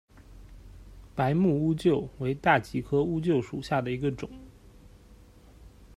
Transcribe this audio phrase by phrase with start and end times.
[1.13, 4.27] 白木乌桕为大戟科乌桕属下的一个种。